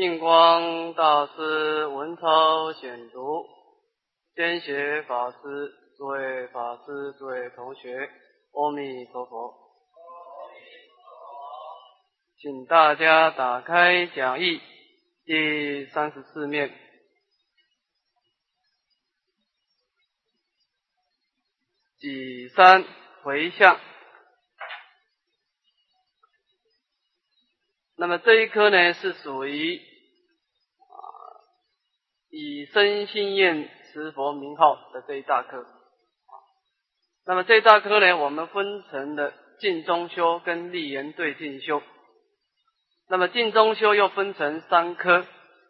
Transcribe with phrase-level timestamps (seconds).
[0.00, 3.46] 印光大师文超显读，
[4.34, 5.36] 监学法师，
[5.98, 8.08] 诸位法师，诸位同学，
[8.52, 9.54] 阿弥陀佛。
[12.38, 14.62] 请大家打开讲义
[15.26, 16.74] 第三十四面，
[21.98, 22.86] 己三
[23.22, 23.78] 回向。
[27.98, 29.89] 那么这一科呢，是属于
[32.30, 35.66] 以身心愿持佛名号的这一大科。
[37.26, 41.82] 那么这一大科呢，我们分成了静中修跟立言对境修。
[43.08, 45.26] 那么静中修又分成三科，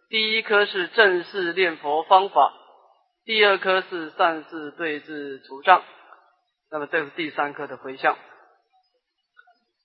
[0.09, 2.53] 第一科是正式念佛方法，
[3.25, 5.83] 第二科是善事对治除障，
[6.71, 8.17] 那么这是第三科的回向。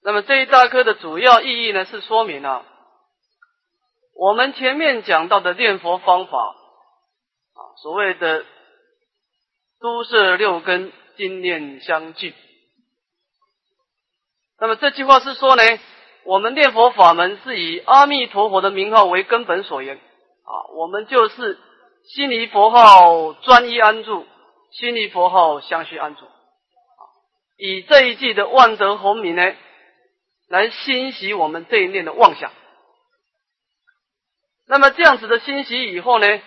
[0.03, 2.63] 那么这一大科的主要意义呢，是说明啊，
[4.13, 6.55] 我们前面讲到的念佛方法，
[7.81, 8.45] 所谓的
[9.79, 12.33] 都摄六根，精念相继。
[14.59, 15.63] 那么这句话是说呢，
[16.23, 21.59] 我们念佛法门是以阿弥陀佛的名号为根本所言啊，我们就是
[22.05, 24.25] 心离佛号专一安住，
[24.71, 26.25] 心离佛号相续安住，
[27.57, 29.55] 以这一句的万德洪名呢。
[30.47, 32.51] 来欣喜我们这一念的妄想，
[34.67, 36.39] 那么这样子的欣喜以后呢，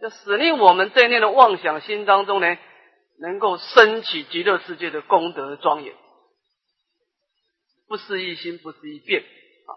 [0.00, 2.56] 就使令我们这一念的妄想心当中呢，
[3.20, 5.94] 能够升起极乐世界的功德庄严，
[7.88, 9.72] 不是一心，不是一变啊。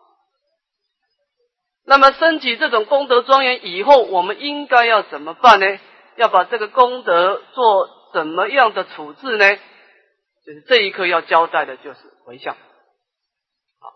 [1.86, 5.80] 那么升起这种功德庄严以后，我们应该要怎么办呢？
[6.18, 9.56] 要把这个功德做怎么样的处置呢？
[10.46, 12.56] 就是这一刻要交代的就是回向。
[13.80, 13.92] 好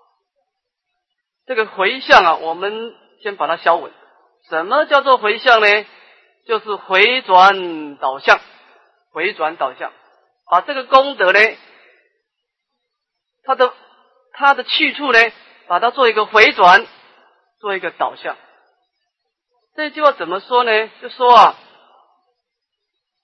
[1.46, 3.92] 这个回向啊，我们先把它消稳。
[4.50, 5.68] 什么叫做回向呢？
[6.46, 8.40] 就是回转导向，
[9.12, 9.92] 回转导向，
[10.50, 11.40] 把这个功德呢，
[13.44, 13.74] 它的
[14.32, 15.20] 它的去处呢，
[15.68, 16.86] 把它做一个回转，
[17.60, 18.38] 做一个导向。
[19.76, 20.90] 这句话怎么说呢？
[21.02, 21.56] 就说啊，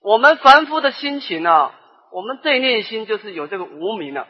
[0.02, 1.80] 我们凡夫的心情啊，
[2.12, 4.28] 我们这一念心就是有这个无名了。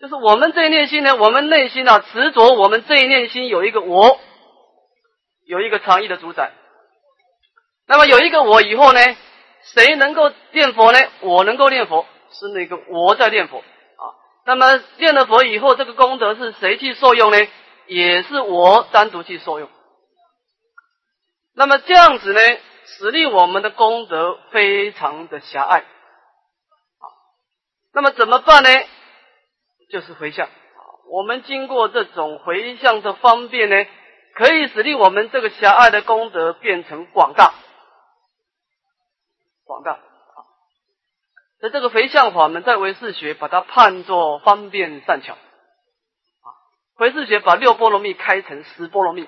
[0.00, 4.18] 就是我们这一念心呢，我们内心啊执着，我们这一念心有一个我，
[5.44, 6.52] 有一个常意的主宰。
[7.92, 9.00] 那么有一个我以后呢，
[9.64, 10.98] 谁能够念佛呢？
[11.20, 14.04] 我能够念佛，是那个我在念佛啊。
[14.46, 17.36] 那么念了佛以后，这个功德是谁去受用呢？
[17.88, 19.68] 也是我单独去受用。
[21.54, 22.40] 那么这样子呢，
[22.86, 27.04] 使令我们的功德非常的狭隘啊。
[27.92, 28.70] 那么怎么办呢？
[29.90, 30.48] 就是回向，
[31.10, 33.84] 我们经过这种回向的方便呢，
[34.34, 37.52] 可以使令我们这个狭隘的功德变成广大，
[39.72, 39.98] 广大。
[41.62, 46.48] 那这个回向法门在唯识学把它判作方便善巧，啊，
[46.98, 49.26] 唯识学把六波罗蜜开成十波罗蜜。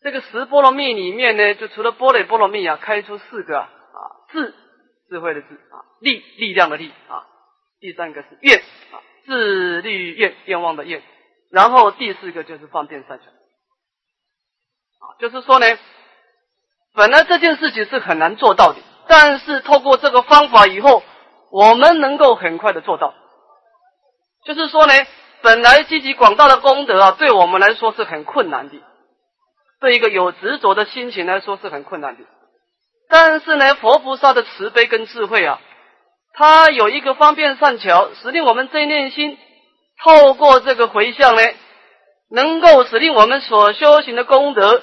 [0.00, 3.68] 这个十波罗蜜里面呢，就除了波雷波罗蜜啊，开出四个啊，
[4.30, 4.54] 智
[5.08, 7.26] 智慧的智啊，力力量的力啊。
[7.78, 11.02] 第三个是愿啊，自律愿愿望的愿，
[11.50, 15.66] 然后第四个就是方便善巧啊，就是说呢，
[16.96, 21.02] 本来这件事情是很难做到的，但是透过这个方法以后，
[21.52, 23.12] 我们能够很快的做到。
[24.46, 24.94] 就是说呢，
[25.42, 28.76] 本来积极广大的功德啊，对我们来说是很困难的，
[29.78, 32.22] 对一个有执着的心情来说是很困难的，
[33.10, 35.60] 但是呢，佛菩萨的慈悲跟智慧啊。
[36.38, 39.38] 它有一个方便善巧，使令我们这念心
[40.02, 41.42] 透过这个回向呢，
[42.30, 44.82] 能够使令我们所修行的功德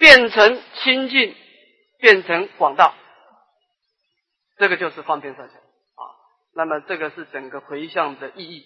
[0.00, 1.36] 变成清净，
[1.98, 2.94] 变成广大。
[4.56, 6.02] 这个就是方便善巧啊。
[6.56, 8.64] 那么这个是整个回向的意义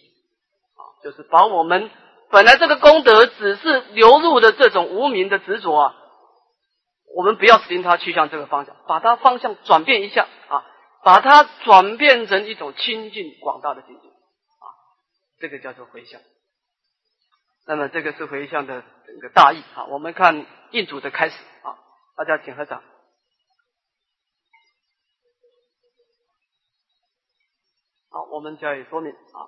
[0.77, 1.91] 啊，就是把我们
[2.31, 5.95] 本来这个功德只是流入的这种无名的执着啊，
[7.15, 10.65] 我们不要使令它去向这个方向，把它方向转变一下啊。
[11.05, 14.67] 把它转变成一种清净广大的境界啊，
[15.39, 16.19] 这个叫做回向。
[17.67, 19.85] 那么这个是回向的整个大意啊。
[19.91, 21.79] 我们看印主的开始啊，
[22.17, 22.83] 大家请合掌。
[28.11, 29.39] 好，我们加以说明啊。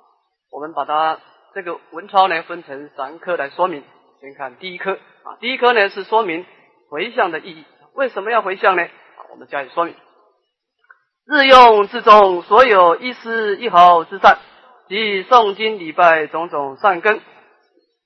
[0.52, 1.20] 我们把它
[1.52, 3.82] 这个文抄呢分成三科来说明。
[4.20, 6.46] 先看第一科啊，第一科呢是说明
[6.90, 7.64] 回向的意义。
[7.94, 8.88] 为什么要回向呢？
[9.31, 9.96] 我们加以说明。
[11.25, 14.38] 日用之中，所有一丝一毫之善，
[14.87, 17.20] 及诵经礼拜种种善根，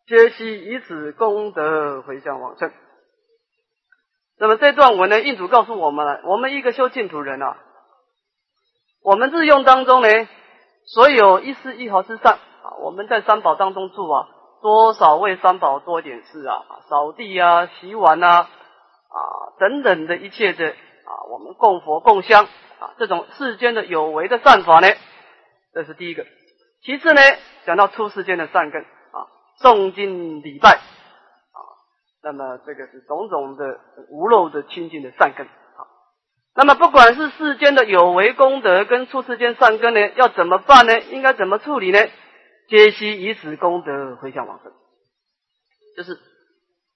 [0.06, 2.72] 皆悉以此功德回向往生。
[4.40, 7.58] 那么这段文呢，印主告诉我们了，我们一个修净土人啊，
[9.02, 10.08] 我们日用当中呢，
[10.87, 14.28] 所有一丝一毫之善啊，我们在三宝当中住啊，
[14.62, 19.19] 多少为三宝多点事啊，扫地啊、洗碗啊啊
[19.58, 22.46] 等等的一切的啊，我们供佛供香
[22.78, 24.88] 啊，这种世间的有为的善法呢，
[25.75, 26.25] 这是第一个。
[26.82, 27.20] 其次呢，
[27.66, 29.28] 讲到出世间的善根啊，
[29.60, 30.81] 诵经礼拜。
[32.22, 33.81] 那么这个是种种的
[34.11, 35.87] 无漏的清净的善根啊。
[36.55, 41.00] 那么不管是世间的有为功德跟出世间善根呢，要怎么办呢？
[41.00, 41.99] 应该怎么处理呢？
[42.69, 44.72] 皆悉以此功德回向往生，
[45.96, 46.17] 就是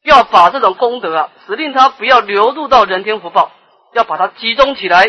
[0.04, 3.50] 要把这种功德啊，使令他不要流入到人天福报，
[3.92, 5.02] 要把它集中起来，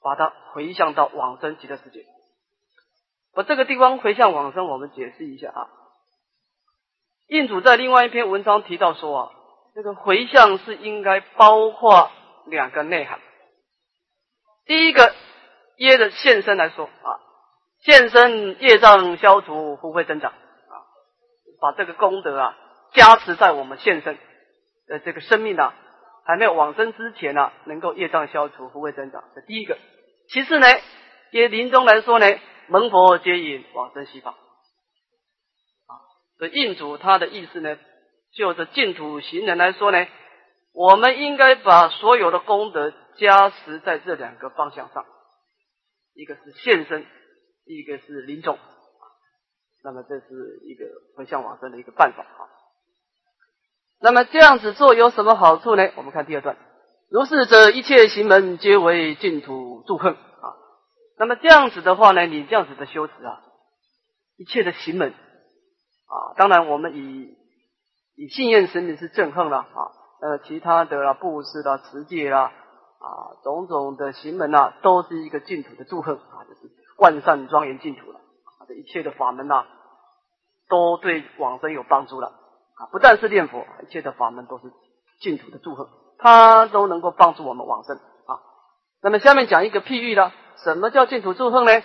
[0.00, 2.04] 把它回向到往生极乐世界。
[3.34, 5.66] 我这个地方回向往生，我们解释一下啊。
[7.28, 9.30] 印主在另外一篇文章提到说啊，
[9.74, 12.10] 这个回向是应该包括
[12.46, 13.20] 两个内涵。
[14.66, 15.14] 第一个，
[15.78, 17.10] 耶的现身来说啊，
[17.80, 20.74] 现身业障消除，福慧增长啊，
[21.60, 22.56] 把这个功德啊
[22.92, 24.18] 加持在我们现身
[24.86, 25.74] 的这个生命啊，
[26.26, 29.24] 还没有往生之前呢，能够业障消除，福慧增长。
[29.34, 29.78] 这第一个。
[30.28, 30.66] 其次呢，
[31.32, 32.26] 耶临终来说呢，
[32.68, 34.34] 蒙佛接引往生西方。
[36.48, 37.76] 印主他的意思呢，
[38.32, 40.06] 就着净土行人来说呢，
[40.72, 45.04] 我们应该把所有的功德加持在这两个方向上，
[46.14, 47.06] 一个是现身，
[47.64, 48.58] 一个是临终。
[49.84, 50.84] 那么这是一个
[51.16, 52.48] 回向往生的一个办法啊。
[54.00, 55.90] 那么这样子做有什么好处呢？
[55.96, 56.56] 我们看第二段，
[57.10, 60.56] 如是者一切行门皆为净土助恨啊。
[61.18, 63.42] 那么这样子的话呢，你这样子的修持啊，
[64.38, 65.12] 一切的行门。
[66.12, 67.34] 啊，当然，我们以
[68.16, 69.80] 以信愿神明是憎恨了啊，
[70.20, 72.52] 呃，其他的啦布施啦、持戒啦
[73.00, 79.64] 啊，种种的行门呐，都是一个净土的祝贺啊，就是万善庄严净土了啊，这一切的法门呐，
[80.68, 84.64] 都对往生有帮助了啊，不但是念佛，一切的法门都是
[85.20, 85.88] 净土的祝贺，
[86.18, 88.36] 它都能够帮助我们往生啊。
[89.02, 91.82] 那么下面讲一个譬喻了，什么叫净土祝贺呢？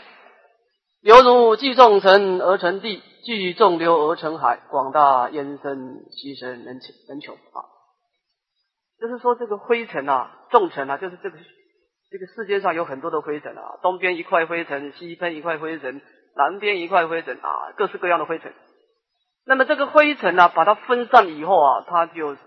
[1.01, 7.59] 犹如聚众尘而成地，聚众流而成海，广大烟深，溪深人穷人穷啊！
[9.01, 11.37] 就是说，这个灰尘啊，众尘啊，就是这个
[12.09, 16.01] 这个世界上有很多的灰尘啊，东边一块灰尘，西边一块灰尘，
[16.37, 18.53] 南边一块灰尘啊，各式各样的灰尘。
[19.45, 22.41] 那么这个灰尘啊，把它分散以后啊，它就是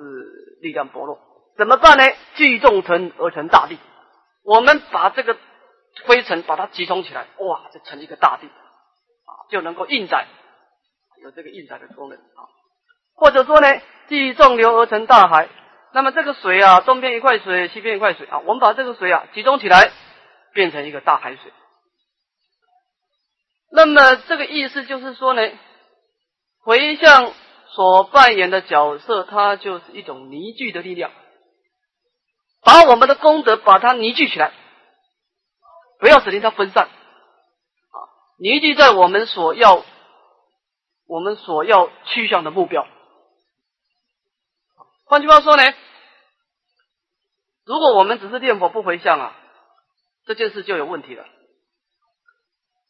[0.63, 1.19] 力量薄弱。
[1.59, 2.05] 怎么办呢？
[2.37, 3.77] 聚众尘而成大地。
[4.45, 5.37] 我们把这个。
[6.07, 10.29] 灰尘把它集中起来，哇，就成一个大地啊，就能够运载，
[11.23, 12.49] 有这个运载的功能啊。
[13.15, 13.69] 或者说呢，
[14.09, 15.49] 聚众流而成大海，
[15.93, 19.93] 那么这个水啊，东边一块水，西边一块水啊，我们把这个水啊集中起来，
[20.55, 21.53] 变成一个大海水。
[23.73, 25.43] 那么这个意思就是说呢，
[26.65, 27.33] 回向
[27.69, 31.11] 所扮演的角色，它就是一种凝聚的力量，
[32.65, 34.53] 把我们的功德把它凝聚起来。
[36.01, 37.99] 不要使令它分散，啊，
[38.39, 39.85] 凝聚在我们所要、
[41.11, 42.87] 我们所要去向的目标。
[45.07, 45.63] 换句话说呢，
[47.65, 49.37] 如果我们只是念佛不回向啊，
[50.25, 51.27] 这件事就有问题了，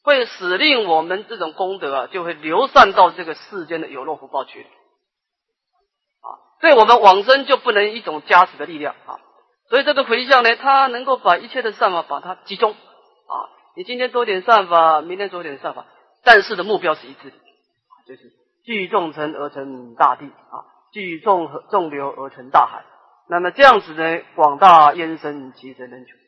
[0.03, 4.65] 会使令我们这种功德啊，就会流散到这个世间的有漏福报去，
[6.21, 6.29] 啊，
[6.61, 9.19] 对我们往生就不能一种加持的力量啊，
[9.71, 12.73] 所以这个回向呢，它能够把一切的善法把它集中。
[12.73, 15.87] 啊，你今天做点善法，明天做点善法，
[16.23, 17.37] 但是的目标是一致的，
[18.11, 18.33] 就是
[18.65, 22.85] 聚众成而成大地啊，聚众众流而成大海。
[23.29, 26.19] 那么这样子呢，广大烟深，其深人穷，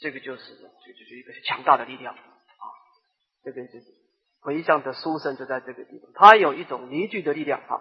[0.00, 2.66] 这个就是就就是一个强大的力量啊。
[3.44, 3.84] 这个就是
[4.40, 7.80] 回向的殊胜就在这个地方，它有一种凝聚的力量啊。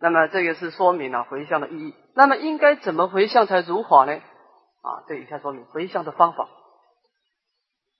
[0.00, 1.94] 那么这个是说明了回向的意义。
[2.14, 4.12] 那么应该怎么回向才如法呢？
[4.12, 6.48] 啊，这以下说明回向的方法。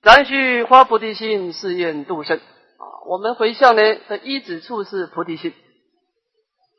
[0.01, 2.39] 然须发菩提心，誓愿度生
[2.81, 3.05] 啊！
[3.05, 5.53] 我们回向呢的一指处是菩提心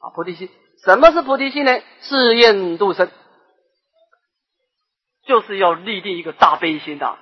[0.00, 0.50] 啊，菩提心。
[0.85, 1.80] 什么是菩提心呢？
[2.00, 3.09] 誓愿度生，
[5.25, 7.18] 就是要立定一个大悲心的啊，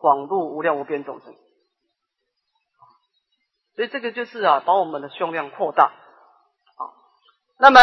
[0.00, 1.34] 广度无量无边众生。
[3.74, 6.82] 所以这个就是啊，把我们的胸量扩大啊。
[7.58, 7.80] 那么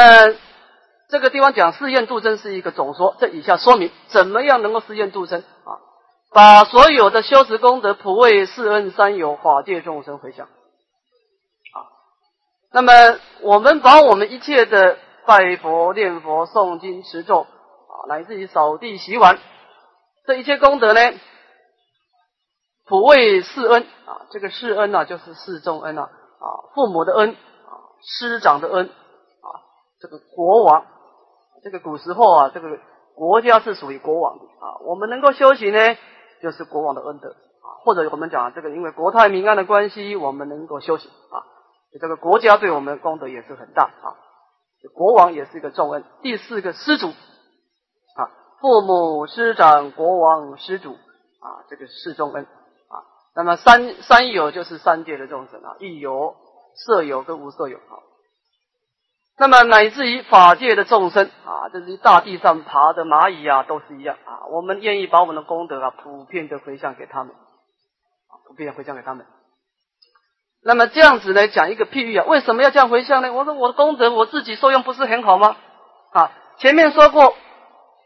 [1.09, 5.83] 这个地方讲誓愿度生是一个总说，这以下说明怎么样能够誓愿度生啊。
[6.33, 11.79] 把所有的修持功德普为世恩三有法界众生回向，啊，
[12.71, 12.91] 那么
[13.41, 19.39] 我们把我们一切的拜佛、念佛、诵经、持咒啊，乃至于扫地、洗碗，
[20.25, 20.99] 这一切功德呢，
[22.85, 24.27] 普为世恩啊。
[24.29, 27.71] 这个世恩呢，就是世众恩啊，啊，父母的恩啊，
[28.03, 29.47] 师长的恩啊，
[29.99, 30.85] 这个国王，
[31.63, 32.67] 这个古时候啊，这个
[33.15, 34.77] 国家是属于国王的啊。
[34.85, 35.97] 我们能够修行呢，
[36.41, 41.43] 就是国王的恩德啊，或者我们讲这个，因为国泰民安的关系，我们能够修行啊。
[41.99, 44.15] 这个国家对我们的功德也是很大啊，
[44.93, 46.03] 国王也是一个重恩。
[46.21, 48.29] 第四个施主啊，
[48.59, 53.01] 父母师长、国王施主啊，这个是重恩啊。
[53.35, 56.35] 那么三三有就是三界的众生啊，一有、
[56.75, 57.97] 色有跟无色有啊。
[59.39, 64.47] 那么乃至于法界的众生啊，这是大地上爬的蚂蚁啊，都是一样啊。
[64.49, 69.27] 我们愿意把我们的功德啊，普遍的回向给他们啊，普遍回向给他们。
[70.63, 73.31] 那么这样子来，讲一个譬喻啊，为什么要这样回向呢？
[73.31, 75.55] 我说我的功德我自己受用不是很好吗？
[76.13, 77.35] 啊，前面说过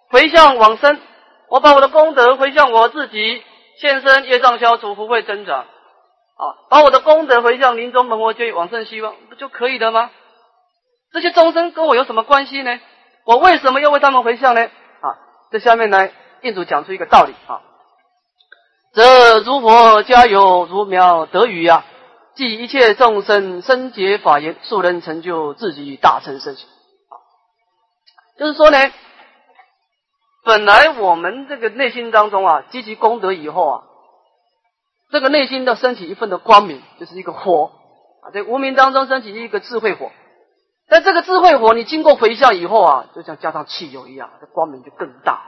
[0.09, 0.99] 回向往生，
[1.47, 3.41] 我把我的功德回向我自己，
[3.79, 10.11] 现身业障消除，福慧增长，啊，把我的功德回向临终门我就往生希望，不就可以了吗？
[11.13, 12.79] 这些众生跟我有什么关系呢？
[13.25, 14.65] 我为什么要为他们回向呢？
[14.65, 15.07] 啊，
[15.51, 16.09] 这下面呢，
[16.41, 17.61] 印主讲出一个道理啊，
[18.93, 21.85] 则如佛家有如苗得雨呀。
[22.33, 26.65] 即一切众生生解法言，速能成就自己大成圣行。
[28.39, 28.77] 就是说呢，
[30.45, 33.83] 本来我们这个内心当中啊，积极功德以后啊，
[35.11, 37.73] 这个内心的升起一份的光明，就是一个火
[38.23, 40.09] 啊，在无名当中升起一个智慧火。
[40.91, 45.41] 但这个智慧火，你经过回向以后啊，就像加上汽油一样，这光明就更大，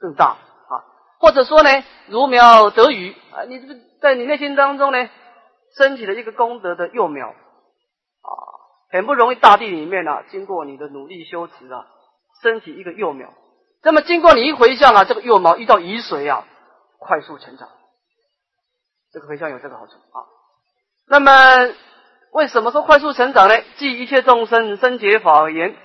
[0.00, 0.30] 更大
[0.68, 0.82] 啊。
[1.20, 1.70] 或者说呢，
[2.08, 3.80] 如苗得雨啊，你这个。
[4.04, 5.08] 在你内心当中呢，
[5.78, 8.28] 升起了一个功德的幼苗啊，
[8.90, 11.86] 很不容易，大地里面啊，经过你的努力修持啊，
[12.42, 13.32] 升起一个幼苗。
[13.82, 16.44] 那么经过你一回向啊，这个幼苗遇到雨水啊，
[16.98, 17.70] 快速成长。
[19.10, 20.28] 这个回向有这个好处啊。
[21.06, 21.32] 那么
[22.34, 23.54] 为什么说快速成长呢？
[23.76, 25.76] 即一切众生生解法言，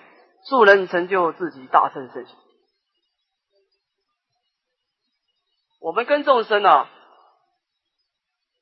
[0.45, 2.35] 速能成就自己大圣圣行。
[5.79, 6.89] 我们跟众生啊。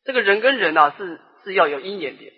[0.04, 2.34] 这个人跟人啊，是是要有因缘的。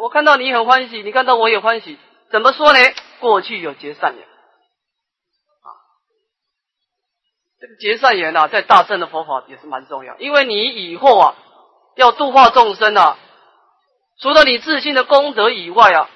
[0.00, 1.98] 我看到你很欢喜，你看到我也欢喜，
[2.30, 2.78] 怎么说呢？
[3.20, 5.68] 过去有结善缘啊。
[7.60, 11.34] 这个结善缘啊，在大圣的佛法也是蛮重要，因为你以后啊，
[11.96, 13.18] 要度化众生啊，
[14.22, 16.08] 除了你自信的功德以外啊，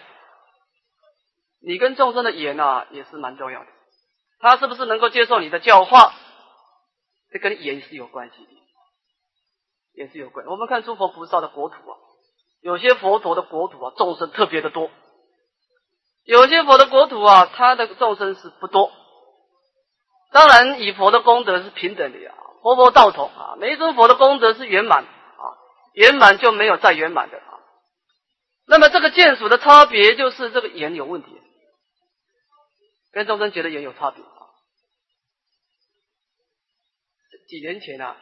[1.61, 3.67] 你跟众生的缘啊，也是蛮重要的。
[4.39, 6.15] 他是不是能够接受你的教化？
[7.33, 8.51] 这跟缘是有关系的。
[9.93, 10.47] 也是有关。
[10.47, 11.97] 我们看诸佛菩萨的国土啊，
[12.61, 14.89] 有些佛陀的国土啊，众生特别的多；
[16.23, 18.93] 有些佛的国土啊，他的众生是不多。
[20.31, 22.33] 当然，以佛的功德是平等的呀，
[22.63, 23.57] 佛佛道同啊。
[23.59, 25.45] 每一尊佛的功德是圆满啊，
[25.95, 27.43] 圆满就没有再圆满的。
[28.67, 31.29] 那么这个见属的差别，就是这个眼有问题，
[33.13, 34.31] 跟众生觉得眼有差别啊。
[37.49, 38.17] 几年前啊。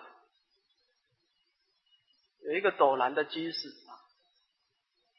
[2.47, 3.73] 有一个斗南的居士，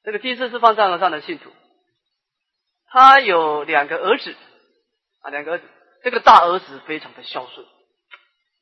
[0.04, 1.50] 这个居士是放藏和尚的信徒，
[2.86, 4.36] 他有两个儿子
[5.22, 5.66] 啊，两个儿子，
[6.04, 7.66] 这个大儿子非常的孝顺，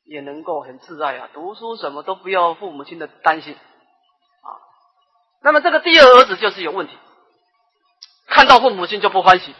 [0.04, 3.54] 也能够很自爱啊，读书什么都不要父母亲的担心。
[5.44, 6.98] 那么这个第二儿子就是有问题，
[8.26, 9.54] 看到父母亲就不欢喜，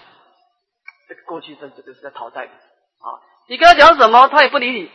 [1.08, 3.06] 这个过去这这个是在讨债啊，
[3.48, 4.90] 你跟他讲什么，他也不理你。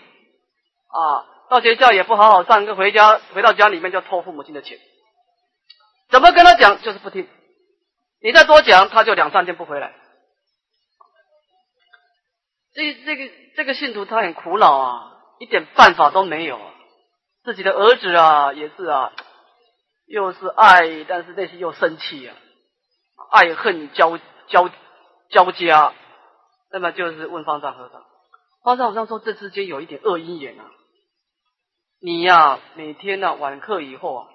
[0.88, 1.38] 啊。
[1.50, 4.78] 到学校也不好好上课，回家回到家里面就偷父母亲的钱，
[6.12, 7.28] 怎么跟他讲就是不听，
[8.22, 9.92] 你再多讲他就两三天不回来。
[12.76, 16.72] 这这个这个信徒他很苦恼啊，一点办法都没有啊，
[17.44, 19.12] 自己的儿子啊也是啊，
[20.10, 22.36] 又是爱，但是内心又生气啊，
[23.30, 24.68] 爱恨交交
[25.30, 25.94] 交加，
[26.72, 28.04] 那么就是问方丈和尚，
[28.64, 30.66] 方丈和尚说这之间有一点恶因缘啊。
[32.02, 34.28] 你呀，每天呢晚课以后啊，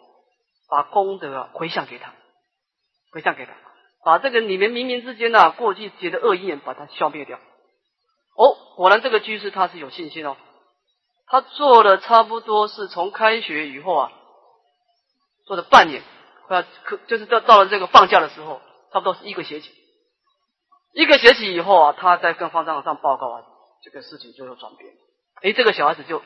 [0.70, 2.14] 把功德啊回向给他，
[3.10, 3.52] 回向给他，
[4.04, 7.38] 把这个你们冥冥之间呢过去结的恶因缘把它消灭掉。
[8.36, 10.36] 哦，果然这个居士他是有信心哦，
[11.26, 14.12] 他做了差不多是从开学以后啊，
[15.46, 16.02] 做了半年，
[16.46, 18.60] 快要可就是到到了这个放假的时候，
[18.92, 19.72] 差不多是一个学期，
[20.92, 23.42] 一个学期以后啊，他在跟方丈上报告啊，
[23.82, 24.92] 这个事情就有转变。
[25.42, 26.22] 哎，这个小孩子就。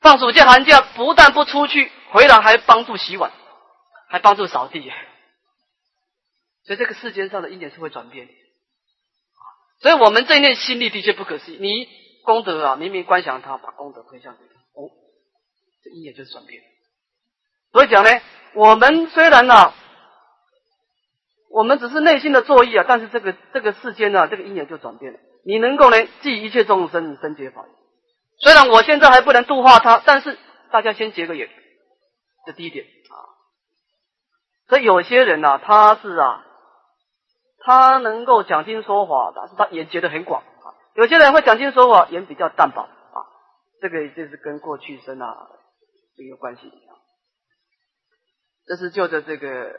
[0.00, 3.32] 放暑假寒假，不但不出去，回来还帮助洗碗，
[4.08, 4.92] 还帮助扫地，
[6.64, 8.28] 所以这个世间上的因缘是会转变。
[9.80, 11.56] 所以我们这一念心力的确不可思议。
[11.58, 11.88] 你
[12.24, 14.90] 功德啊，明明观想他，把功德推向给他，哦，
[15.82, 16.62] 这因缘就是转变。
[17.76, 18.10] 所以讲呢，
[18.54, 19.74] 我们虽然呢，
[21.50, 25.18] 我们只是内心的作意啊，但是这个这个世间呢，这个因缘就转变了。
[25.44, 27.66] 你能够呢，济一切众生生解法。
[28.38, 30.38] 虽然我现在还不能度化他，但是
[30.70, 31.50] 大家先结个缘，
[32.46, 33.14] 这第一点啊。
[34.70, 36.44] 所以有些人呢，他是啊。
[37.62, 40.72] 他能够讲经说法，但是他眼结得很广啊。
[40.94, 43.20] 有些人会讲经说法，眼比较淡薄啊。
[43.82, 45.36] 这个就是跟过去生啊
[46.30, 46.72] 有关系。
[48.66, 49.78] 这是就着这个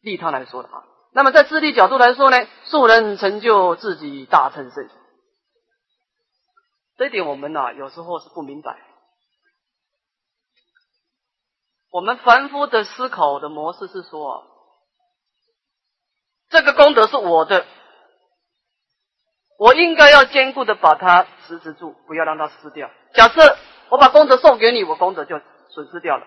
[0.00, 0.84] 利他来说的啊。
[1.12, 4.88] 那么在智力角度来说呢，素人成就自己大成圣，
[6.96, 8.78] 这点我们呢有时候是不明白。
[11.90, 14.52] 我们凡夫的思考的模式是说。
[16.48, 17.66] 这个功德是我的，
[19.58, 22.88] 我应该要坚固的把它持持住，不要让它失掉。
[23.14, 23.58] 假设
[23.88, 26.24] 我把功德送给你，我功德就损失掉了。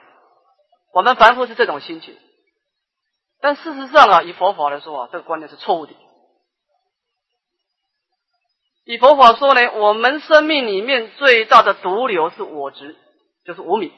[0.94, 2.18] 我们凡夫是这种心情，
[3.42, 5.94] 但事实上啊，以佛法来说啊，这个观念是错误的。
[8.86, 12.96] 以佛法说呢，我们生命里面最大的毒瘤是我执，
[13.46, 13.92] 就是无名，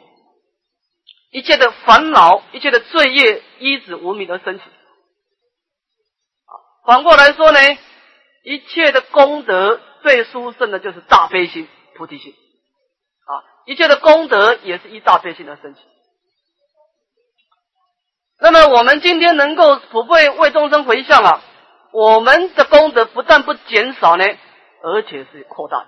[1.31, 4.65] 一切的烦恼、一切的罪业，依止无名而升起。
[6.85, 7.59] 反过来说呢，
[8.43, 13.31] 一切的功德最殊胜的就是大悲心、菩提心啊！
[13.65, 15.79] 一切的功德也是依大悲心而升起。
[18.41, 21.41] 那么我们今天能够普惠为众生回向啊，
[21.91, 24.25] 我们的功德不但不减少呢，
[24.81, 25.85] 而且是扩大。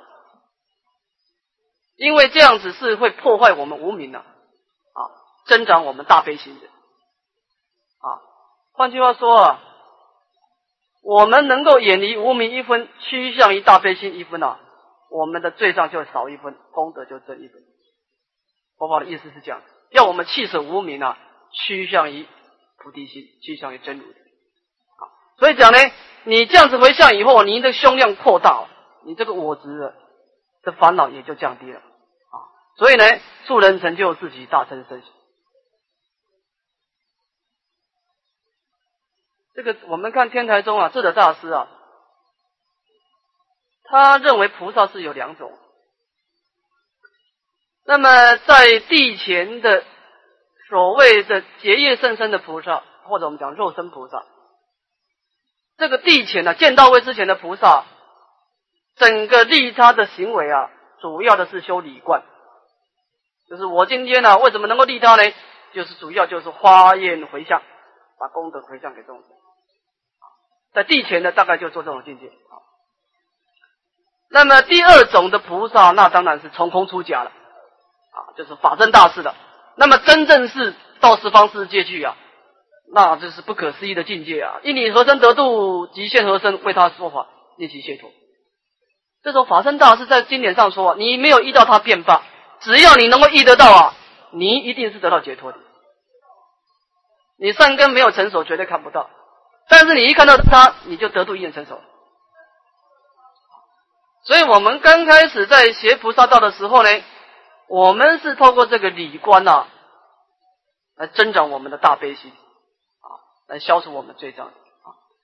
[1.95, 5.01] 因为这样子是会破坏我们无名的啊，
[5.47, 8.21] 增长我们大悲心的啊。
[8.73, 9.59] 换句话说啊。
[11.05, 14.57] 我们能够远离无名一分，趋向于大悲心一分啊，
[15.09, 17.61] 我们的罪障就少一分，功德就增一分。
[18.77, 19.61] 佛法的意思是这样，
[19.91, 21.17] 要我们弃舍无名啊，
[21.51, 22.25] 趋向于
[22.83, 24.19] 菩提心，趋向于真如的。
[24.19, 25.07] 啊，
[25.39, 25.77] 所以讲呢，
[26.25, 28.69] 你这样子回向以后，你的胸量扩大了，
[29.05, 29.63] 你这个我执
[30.61, 32.37] 的烦恼也就降低了啊。
[32.77, 33.05] 所以呢，
[33.47, 35.01] 助人成就自己大成身。
[39.55, 41.69] 这个我们看天台宗啊，智者大师啊，
[43.83, 45.57] 他认为菩萨是有两种。
[47.85, 49.83] 那么在地前的
[50.73, 54.25] 所谓的结业甚深的菩萨，或者我们讲肉身菩萨，
[55.77, 57.85] 这个地前呢，见到位之前的菩萨，
[58.95, 62.23] 整个利他的行为啊，主要的是修理观，
[63.47, 65.21] 就是我今天呢，为什么能够利他呢？
[65.75, 67.61] 就是主要就是花宴回向，
[68.19, 69.27] 把功德回向给众生。
[70.73, 72.31] 在地前呢大概就做这种境界。
[74.31, 79.35] 那么第二种的菩萨，那当然是从空出家了啊，就是法正大士的。
[79.75, 82.15] 那么真正是到十方世界去啊，
[82.93, 84.59] 那这是不可思议的境界啊！
[84.63, 88.11] 一你何身得度，极限何身为他说法，令其解脱。
[89.23, 92.21] 这种法身大师在经典上说，你没有依到他便罢，
[92.59, 93.93] 只要你能够遇得到啊，
[94.31, 95.57] 你一定是得到解脱的。
[97.39, 99.09] 你善根没有成熟，绝对看不到。
[99.69, 101.81] 但是你一看到他，你就得度一眼成熟。
[104.25, 106.89] 所以我们刚开始在学菩萨道的时候呢，
[107.73, 109.65] 我们是透过这个理观呐，
[110.95, 113.07] 来增长我们的大悲心啊，
[113.47, 114.53] 来消除我们罪障啊。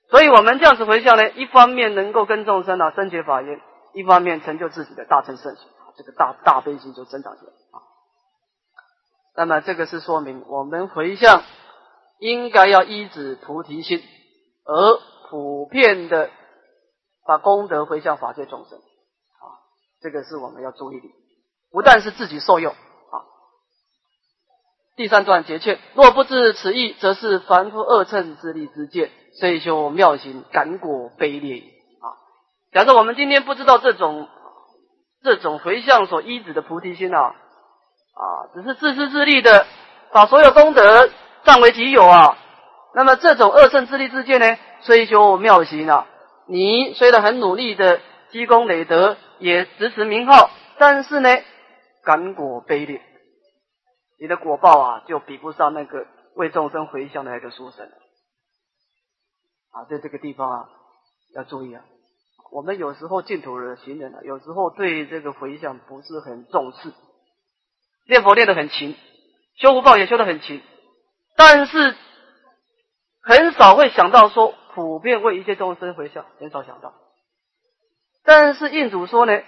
[0.08, 3.60] 所以我们这样子回向呢，一方面能够跟众生啊深解法缘，
[3.94, 5.64] 一方面成就自己的大乘圣行，
[5.96, 7.86] 这个大大悲心就增长起来啊。
[9.36, 11.44] 那么这个是说明我们回向
[12.18, 14.02] 应该要依止菩提心。
[14.64, 14.98] 而
[15.30, 16.30] 普遍的
[17.24, 19.54] 把功德回向法界众生，啊，
[20.00, 21.19] 这个是我们要注意的。
[21.72, 23.16] 不但是自己受用，啊。
[24.96, 31.62] 第三段节劝：若不知此意，则是凡夫二乘之力之见，虽修妙行，感果卑劣。
[32.00, 32.06] 啊，
[32.72, 34.28] 假设我们今天不知道这种
[35.22, 39.66] 这种回向所依止的菩提心啊，啊，只是自私自利的
[40.12, 41.08] 把所有功德
[41.44, 42.36] 占为己有啊。
[42.94, 46.06] 那么这种二圣自利之见呢，虽修妙行啊，
[46.48, 48.00] 你虽然很努力的
[48.32, 51.28] 积功累德，也执持名号，但是呢，
[52.02, 53.00] 感果卑劣，
[54.18, 57.86] 你的果报啊，就比不上那个为众生回向的那个书生
[59.70, 60.68] 啊，在这个地方啊，
[61.34, 61.84] 要注意啊，
[62.50, 66.92] 我们有时候净土的行人啊，有时候对这个回向不是很重视，
[68.08, 68.96] 念佛念得很勤，
[69.56, 70.62] 修福报也修得很勤。
[71.36, 71.96] 但是
[73.22, 76.94] 很少会想到说普遍为一切众生回向，很少想到。
[78.24, 79.40] 但是印主说呢，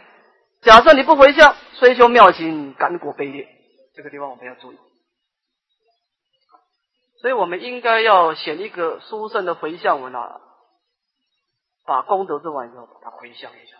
[0.63, 3.49] 假设你不回向，虽修妙行，感果卑劣，
[3.95, 4.79] 这个地方我们要注意。
[7.21, 10.41] 所以我们应该要选一个殊胜的回向文啊，
[11.85, 13.77] 把功德做完以后，把它回向一下，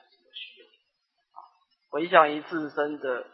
[1.89, 3.27] 回向于自身的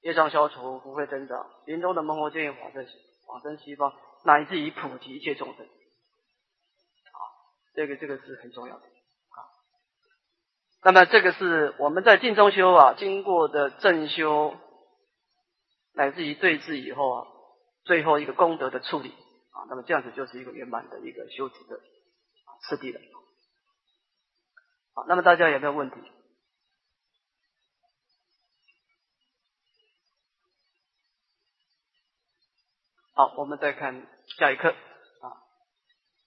[0.00, 2.86] 业障消除、福慧增长、临终的蒙佛建议往生
[3.28, 3.92] 往生西方，
[4.24, 7.20] 乃至于普及一切众生啊，
[7.74, 8.82] 这个这个是很重要的。
[10.82, 14.54] 那么这个是我们在净中修啊，经过的正修，
[15.94, 17.26] 乃至于对治以后啊，
[17.84, 19.08] 最后一个功德的处理。
[19.08, 21.80] 啊，那么这样子就是一个圆满的一个修持的
[22.60, 23.00] 次第了。
[24.92, 25.96] 好，那么大家有没有问题？
[33.14, 34.06] 好，我们再看
[34.38, 35.26] 下一课啊，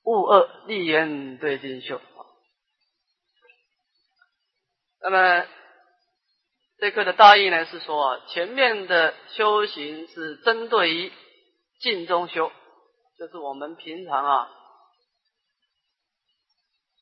[0.06, 2.02] 物恶立言对境修。
[5.02, 5.46] 那么
[6.78, 11.12] 这课的大意呢是说，前面的修行是针对于
[11.80, 12.52] 静中修。
[13.18, 14.50] 就是我们平常啊，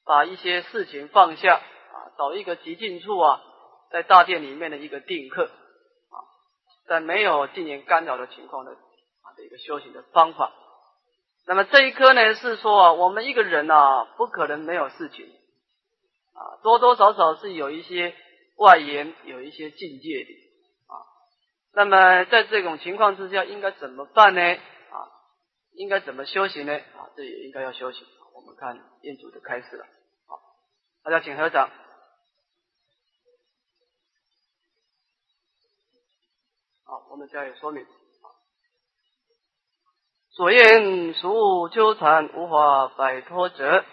[0.04, 3.40] 把一些事情放下啊，找一个极静处啊，
[3.92, 6.18] 在大殿里面的一个定课啊，
[6.88, 10.52] 在没有进行干扰的情况的啊的一个修行的方法。
[11.46, 15.32] 那么这一颗呢，是说啊，我们一个人啊，不可能没有事情
[16.38, 18.16] 啊，多多少少是有一些
[18.58, 20.32] 外延，有一些境界的
[20.86, 21.02] 啊。
[21.74, 24.42] 那么在这种情况之下，应该怎么办呢？
[24.42, 25.10] 啊
[25.74, 26.74] 应该怎么修行呢？
[26.74, 28.08] 啊，这也应该要修行。
[28.34, 29.86] 我们看印主的开始了。
[30.28, 30.40] 好，
[31.04, 31.70] 大家请合掌。
[36.84, 37.86] 好，我们加以说明。
[40.30, 43.84] 所言俗物纠缠无法摆脱者，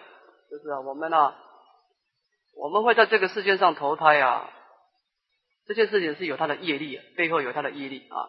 [0.51, 1.35] 就是啊，我们啊，
[2.57, 4.51] 我们会在这个世界上投胎啊，
[5.67, 8.29] 这件事情是有它的业力，背后有它的业力啊，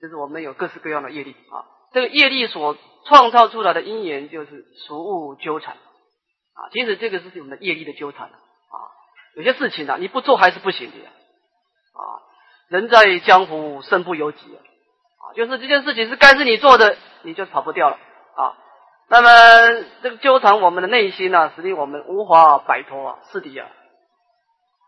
[0.00, 2.76] 就是我们有各式各样的业力啊，这个业力所。
[3.04, 8.76] 创造出来的因缘就是俗物纠缠啊，其实这个是我们的业力的纠缠啊。
[9.34, 12.00] 有些事情啊，你不做还是不行的啊。
[12.68, 15.34] 人在江湖，身不由己啊。
[15.34, 17.98] 就是这件事情是该是你做的，你就跑不掉了。
[19.12, 19.28] 那么
[20.02, 23.66] 这个纠缠我们的内心呢，使令我们无法摆脱啊，是的呀。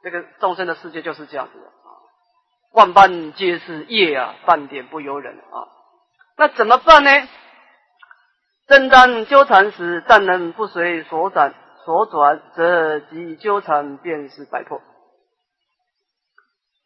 [0.02, 1.88] 这个众生的世界就是这样子的啊，
[2.72, 5.68] 万般皆是业啊，半点不由人啊。
[6.38, 7.10] 那怎么办呢？
[8.66, 14.80] 正当纠缠时，但能不随所转所转，则即纠缠便是摆脱。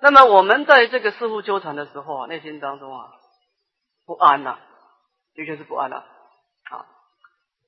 [0.01, 3.13] 那么我们在这个事物纠缠的时候啊，内心当中啊
[4.07, 4.59] 不安呐，
[5.37, 6.03] 的确是不安呐
[6.73, 6.98] 啊。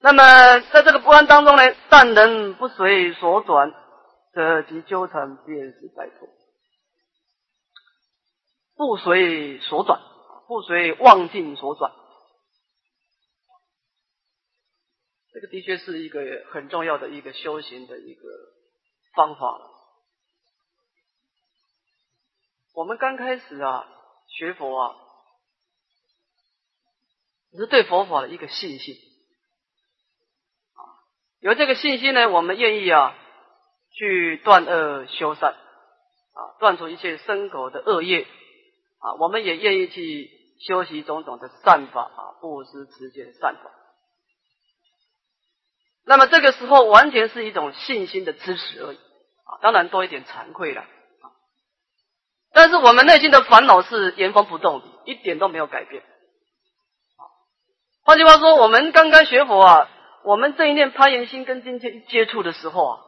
[0.02, 3.70] 那么在这个不安当中呢，但能不随所转，
[4.32, 6.28] 则即纠缠便是摆脱。
[8.76, 10.00] 不随所转，
[10.48, 11.92] 不随妄境所转。
[15.32, 18.22] 这个的确是一个很重要的一个修行的一个
[19.14, 19.60] 方法。
[22.72, 23.86] 我们刚开始啊
[24.28, 24.96] 学佛啊，
[27.50, 28.94] 只是对佛法的一个信心，
[31.40, 33.14] 有这个信心呢，我们愿意啊
[33.92, 38.26] 去断恶修善啊，断除一切生口的恶业
[38.98, 40.30] 啊，我们也愿意去
[40.66, 43.70] 修习种种的善法啊，布施持戒善法。
[46.04, 51.32] 那么这个时候完全是一种信心的支持而已啊，当然多一点惭愧了啊。
[52.52, 56.02] 但是我们内心的烦恼是原封不动，一点都没有改变。
[58.02, 59.88] 换句话说，我们刚刚学佛啊，
[60.24, 63.00] 我们这一念攀岩心跟境界一接触的时候啊，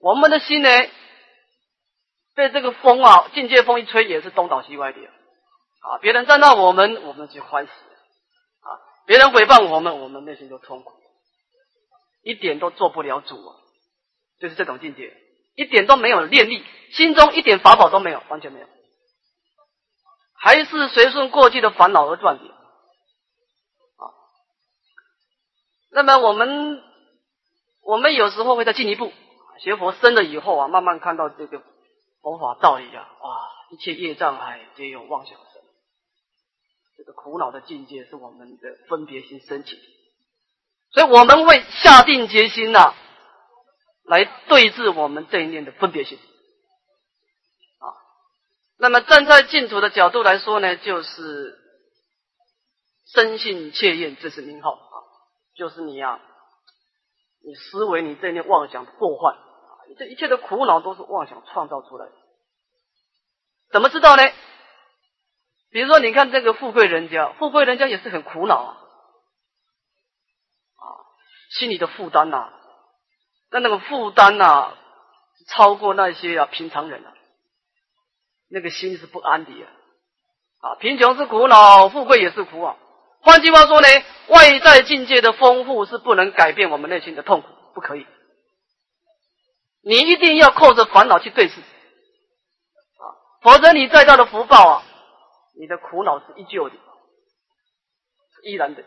[0.00, 0.68] 我们的心呢，
[2.34, 5.98] 被这个风啊，境界风一吹，也是东倒西歪的啊。
[6.00, 7.72] 别人赞到我们，我们就欢喜。
[7.72, 8.70] 啊
[9.06, 10.94] 别人诽谤我们，我们内心都痛苦，
[12.22, 13.56] 一点都做不了主啊！
[14.40, 15.14] 就是这种境界，
[15.54, 18.66] 一点都没有念力，心中一点法宝都没有，完全没有，
[20.38, 24.04] 还是随顺过去的烦恼而转的啊。
[25.94, 26.82] 那么我们，
[27.80, 29.12] 我们有时候会再进一步
[29.60, 31.62] 学佛深了以后啊，慢慢看到这个
[32.20, 35.62] 佛法道理啊，哇，一切业障碍皆有妄想生。
[36.96, 39.78] 这个苦恼的境界是我们的分别心升起，
[40.90, 42.92] 所以我们会下定决心呐，
[44.04, 46.18] 来对治我们这一念的分别心。
[47.78, 47.86] 啊，
[48.78, 51.56] 那么站在净土的角度来说呢，就是
[53.06, 54.72] 深信切愿，这是名号，
[55.54, 56.20] 就是你呀，
[57.44, 62.12] 你思维你这念妄想破坏啊，这一切的苦恼都是妄想创造出来的。
[63.70, 64.22] 怎么知道呢？
[65.70, 68.76] 比如说，你看这个富贵人家，富贵人家也是很苦恼啊，
[70.76, 70.86] 啊，
[71.50, 72.52] 心里的负担呐，
[73.50, 74.76] 那那个负担呐，
[75.48, 77.12] 超过那些啊平常人啊，
[78.48, 79.68] 那个心是不安的啊，
[80.60, 82.76] 啊，贫穷是苦恼，富贵也是苦啊。
[83.24, 83.88] 换句话说呢，
[84.28, 88.06] 外在境界的丰富是不能改变我们内心的痛苦，不可以。
[89.82, 93.04] 你一定要扣着烦恼去对视，啊，
[93.42, 94.82] 否则你再大的福报啊，
[95.58, 96.74] 你的苦恼是依旧的，
[98.44, 98.84] 依然的。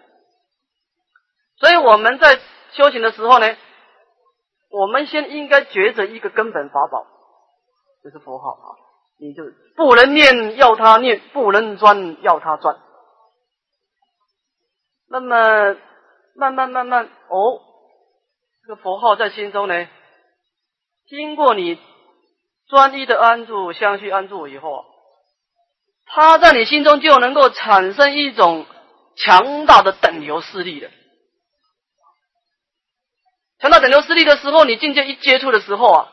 [1.60, 2.39] 所以我们在
[2.73, 3.56] 修行的时候呢，
[4.69, 7.08] 我们先应该觉着一个根本法宝，
[8.04, 8.69] 就是佛号啊，
[9.19, 9.43] 你就
[9.76, 12.78] 不能念要他念，不能专要他专。
[15.10, 15.78] 那么
[16.36, 17.62] 慢慢慢慢哦，
[18.62, 19.88] 这个佛号在心中呢，
[21.08, 21.80] 经过你
[22.67, 24.84] 专一的安住、相续安住以后，
[26.06, 28.65] 它在你心中就能够产生一种
[29.15, 30.91] 强大的等流势力的。
[33.60, 36.12] 强大等流势力的时候，你境界一接触的时候啊，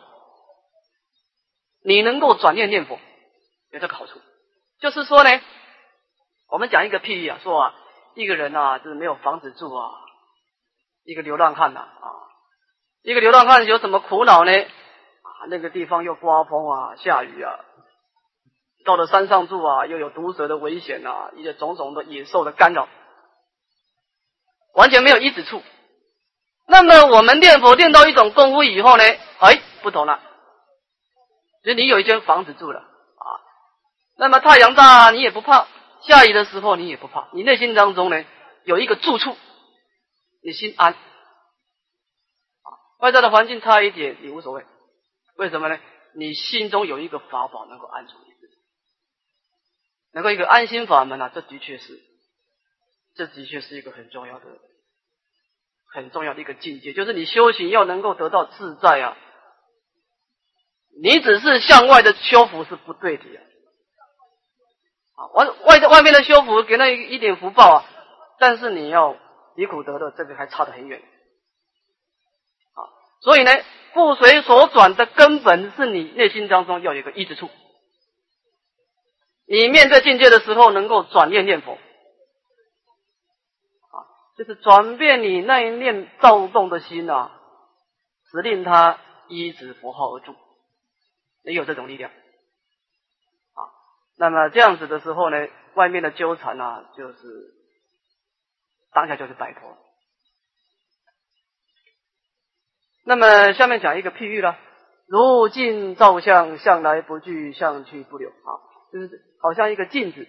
[1.84, 2.98] 你能够转念念佛，
[3.72, 4.20] 有这个好处。
[4.78, 5.40] 就是说呢，
[6.48, 7.74] 我们讲一个譬喻啊，说啊。
[8.14, 9.90] 一个人呐，就是没有房子住啊，
[11.04, 12.06] 一个流浪汉呐啊，
[13.02, 14.52] 一个流浪汉有什么苦恼呢？
[14.52, 17.58] 啊，那个地方又刮风啊，下雨啊，
[18.84, 22.88] 到了山上住啊，又有毒蛇的危险啊，一些种种的野兽的干扰，
[24.74, 25.62] 完全没有一子处。
[26.66, 29.04] 那么我们念佛念到一种功夫以后呢，
[29.40, 30.20] 哎，不同了，
[31.64, 33.26] 就你有一间房子住了啊，
[34.16, 35.66] 那么太阳大你也不怕。
[36.06, 38.24] 下雨的时候你也不怕，你内心当中呢
[38.64, 39.36] 有一个住处，
[40.42, 40.92] 你心安。
[40.92, 42.68] 啊，
[43.00, 44.64] 外在的环境差一点你无所谓，
[45.36, 45.78] 为什么呢？
[46.16, 48.54] 你心中有一个法宝能够安住你自己，
[50.12, 52.00] 能够一个安心法门啊，这的确是，
[53.16, 54.46] 这的确是一个很重要的、
[55.92, 59.16] 很重要的一个境界，就是你修行要能够得到自在啊，
[61.02, 63.40] 你只是向外的修福是不对的呀。
[63.40, 63.53] 啊，
[65.14, 67.84] 啊外外外面的修福给那一点福报啊，
[68.38, 69.16] 但是你要
[69.54, 71.00] 离苦得乐，这个还差得很远。
[72.74, 72.82] 啊，
[73.20, 73.52] 所以呢，
[73.92, 77.48] 不随所转的根本是你内心当中要有个一之处。
[79.46, 81.78] 你面对境界的时候，能够转念念佛，啊，
[84.38, 87.30] 就是转变你那一念躁动的心啊，
[88.32, 88.98] 使令他
[89.28, 90.34] 依止佛号而住，
[91.44, 92.10] 你有这种力量。
[94.16, 97.16] 那么这样子的时候呢，外面的纠缠啊，就是
[98.92, 99.76] 当下就是摆脱。
[103.04, 104.56] 那么下面讲一个譬喻了，
[105.08, 108.50] 如镜照相，向来不惧，向去不留啊，
[108.92, 110.22] 就是好像一个镜子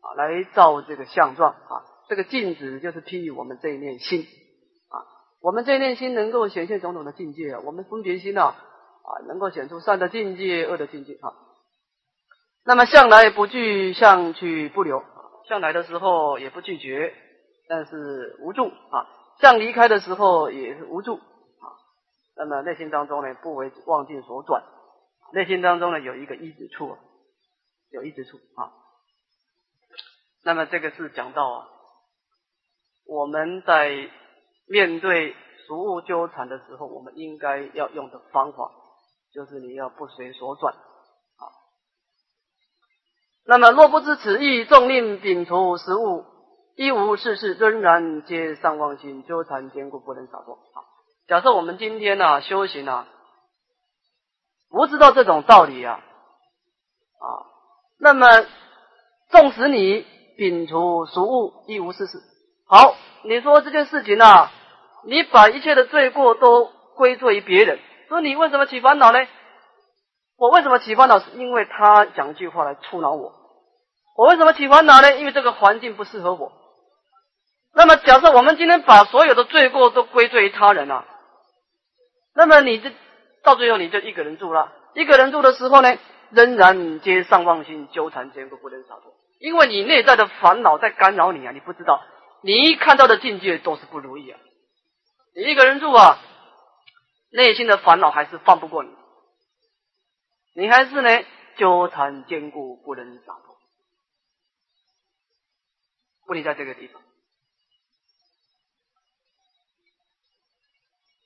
[0.00, 1.84] 啊，来照这个相状啊。
[2.08, 4.96] 这个镜子就是譬喻我们这一念心啊，
[5.42, 11.28] 我们这一念心能够显现种种的境界，我们分别心啊啊，能够显出善的境界、恶的境界啊。
[12.68, 15.02] 那么向来不惧，向去不留。
[15.48, 17.14] 向来的时候也不拒绝，
[17.66, 19.08] 但是无助啊；
[19.40, 21.66] 向离开的时候也是无助啊。
[22.36, 24.62] 那么内心当中呢，不为妄境所转，
[25.32, 26.94] 内心当中呢有一个一之处，
[27.90, 28.68] 有一之处啊。
[30.44, 31.68] 那么这个是讲到啊，
[33.06, 34.10] 我们在
[34.66, 35.34] 面对
[35.66, 38.70] 俗物纠缠的时候，我们应该要用的方法，
[39.32, 40.74] 就是你要不随所转。
[43.50, 46.26] 那么若不知此意，纵令摒除食物，
[46.76, 50.52] 一无事事，仍然皆上妄心，纠缠坚固，不能洒脱。
[50.52, 50.84] 啊，
[51.26, 53.08] 假设我们今天呢修行啊，
[54.68, 57.26] 不知道这种道理啊，啊，
[57.98, 58.26] 那么
[59.30, 60.04] 纵使你
[60.36, 62.18] 摒除俗物，一无事事，
[62.66, 64.52] 好，你说这件事情啊，
[65.04, 69.18] 你把一切的罪过都归罪于别人，说你为什么起烦恼呢？
[70.36, 71.18] 我为什么起烦恼？
[71.18, 73.37] 是因为他讲句话来触恼我。
[74.18, 75.16] 我为什么起烦恼呢？
[75.16, 76.50] 因为这个环境不适合我。
[77.72, 81.04] 那么，假设我们今天把所有的罪过都归罪于他人啊，
[82.34, 82.90] 那么你这
[83.44, 84.72] 到最后你就一个人住了。
[84.94, 85.96] 一个人住的时候呢，
[86.30, 89.14] 仍然皆上妄心纠缠坚固，不能洒脱。
[89.38, 92.02] 因为你内在的烦恼在干扰你啊，你不知道，
[92.42, 94.40] 你一看到的境界都是不如意啊。
[95.36, 96.18] 你一个人住啊，
[97.30, 98.90] 内心的烦恼还是放不过你，
[100.56, 101.24] 你还是呢
[101.56, 103.47] 纠缠坚固，不能洒脱。
[106.28, 107.02] 问题在这个地方。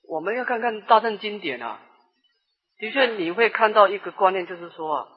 [0.09, 1.81] 我们要看看大圣经典啊，
[2.79, 5.09] 的确你会看到一个观念，就是说啊，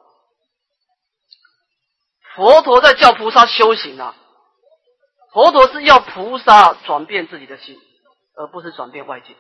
[2.36, 4.16] 佛陀在教菩萨修行啊，
[5.34, 7.78] 佛陀是要菩萨转变自己的心，
[8.36, 9.36] 而不是转变外界。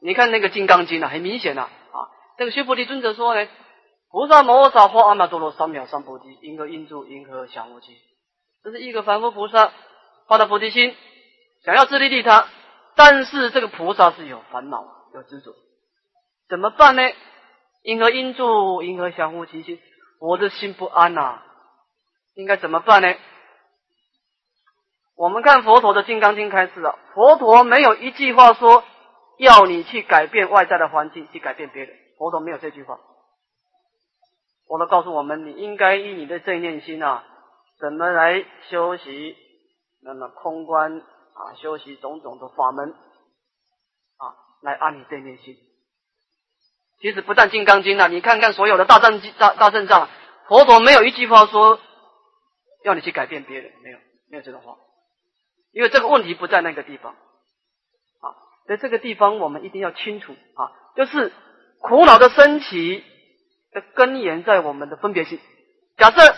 [0.00, 3.48] 你看那个《金刚经》啊，很明显啊，啊，那个须菩提尊者说呢，
[4.10, 7.92] 菩萨摩诃萨或阿耨多罗三藐三菩提，应何应住，应何降伏居？
[8.64, 9.72] 这是一个凡夫菩萨
[10.26, 10.96] 发的菩提心，
[11.62, 12.48] 想要自利利他。
[12.96, 15.52] 但是这个菩萨是有烦恼、有执着，
[16.48, 17.02] 怎么办呢？
[17.82, 18.82] 因何因住？
[18.82, 19.78] 因何相互其心？
[20.18, 21.42] 我的心不安呐，
[22.34, 23.14] 应该怎么办呢？
[25.16, 28.82] 我们看佛陀的《金刚经》开始啊，佛陀没有一句话说
[29.38, 31.94] 要你去改变外在的环境，去改变别人。
[32.16, 32.98] 佛陀没有这句话。
[34.66, 37.24] 佛陀告诉我们，你应该以你的正念心啊，
[37.78, 39.36] 怎么来修习？
[40.02, 41.02] 那么空观。
[41.34, 45.56] 啊，修习种种的法门，啊，来安你这念心。
[47.00, 50.08] 其实不但《金刚经》啊，你看看所有的大正大大正藏，
[50.46, 51.80] 佛陀没有一句话说
[52.84, 53.98] 要你去改变别人，没有，
[54.30, 54.76] 没有这种话。
[55.72, 58.30] 因为这个问题不在那个地方，啊，
[58.68, 61.32] 在这个地方我们一定要清楚啊，就是
[61.80, 63.02] 苦恼的升起
[63.72, 65.40] 的根源在我们的分别心。
[65.96, 66.36] 假设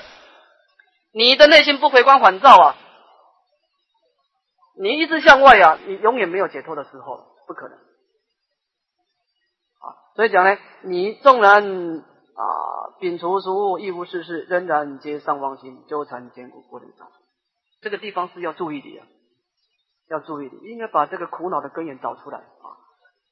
[1.17, 2.77] 你的内心不回光返照啊。
[4.79, 7.79] 你一直向外啊，你永远没有解脱的时候，不可能。
[7.79, 12.45] 啊，所以讲呢，你纵然啊
[13.01, 17.09] 摒除俗物，亦无事事，仍然皆上妄心，纠缠坚固不能长。
[17.81, 19.07] 这个地方是要注意的啊，
[20.11, 22.77] 要注意的，应该把这个苦恼的根源找出来啊。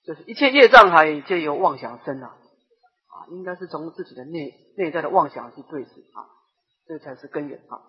[0.07, 6.25] 就是一切业障海皆由妄想生啊，啊，应该是从自己的内内在的妄想去对治啊，
[6.87, 7.81] 这才是根源啊。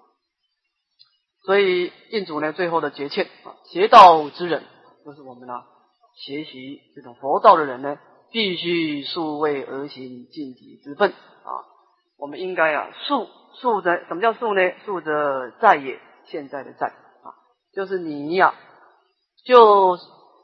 [1.44, 4.64] 所以印主呢，最后的结劝啊，邪道之人，
[5.06, 5.64] 就是我们呢
[6.16, 8.00] 学习这种佛道的人呢，
[8.32, 11.52] 必须素位而行尽己之分啊。
[12.18, 14.62] 我们应该啊，素素则什么叫素呢？
[14.86, 17.36] 素则在也，现在的在啊，
[17.74, 18.56] 就是你呀，
[19.46, 19.98] 就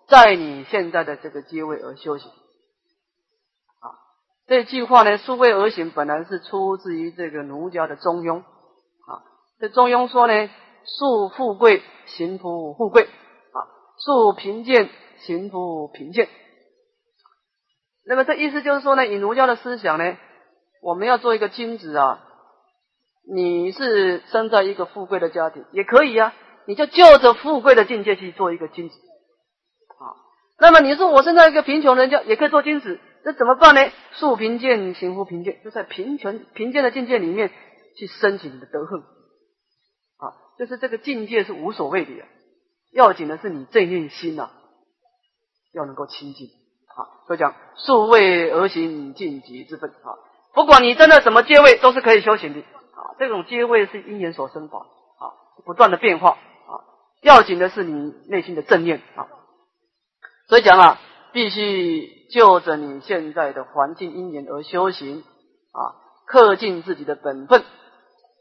[0.08, 2.30] 在你现在的这个阶位而修行。
[4.48, 9.24] 这句话呢，素位而行，本来是出自于这个儒家的中庸啊。
[9.60, 10.50] 这中庸说呢。
[10.84, 13.60] 树富贵，行福富贵啊；
[14.04, 16.28] 树贫贱，行福贫贱。
[18.08, 20.18] 那么这意思就是说呢，以儒家的思想呢，
[20.82, 22.24] 我们要做一个君子啊。
[23.32, 26.34] 你是生在一个富贵的家庭，也可以啊，
[26.66, 30.18] 你就就着富贵的境界去做一个君子啊。
[30.58, 33.92] 那么你说我生在一个贫穷人家，也可以做君子，那怎么办呢？
[34.14, 37.52] 树贫贱，行乎贫贱，就在贫穷贫贱的境界里面
[37.98, 39.00] 去升起你的德行。
[39.00, 42.12] 啊就是这个境界是无所谓的，
[42.92, 44.50] 要紧的是你正念心呐，
[45.74, 46.48] 要能够清净
[46.88, 47.26] 啊。
[47.28, 50.18] 所以讲树位而行尽极之分啊，
[50.54, 53.16] 不管你真的什么阶位，都是可以修行的啊。
[53.18, 55.34] 这种阶位是因缘所生法啊，
[55.66, 56.74] 不断的变化啊。
[57.22, 59.28] 要紧的是你内心的正念啊。
[60.48, 61.00] 所以讲啊，
[61.34, 65.24] 必须就着你现在的环境因缘而修行
[65.72, 65.80] 啊，
[66.28, 67.64] 恪尽自己的本分。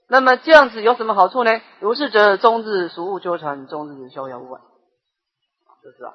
[0.08, 1.60] 那么这样子有什么好处呢？
[1.80, 4.60] 如是者，终日俗物纠缠，终日逍遥无碍。
[5.82, 6.12] 就是啊，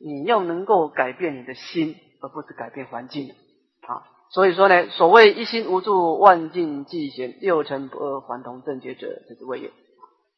[0.00, 4.02] 你要能够改变你的心，而不是改变环境啊。
[4.30, 9.70] 所以说呢，所谓一心无助，万境寂闲，六尘不二，还同正觉者，这是谓也。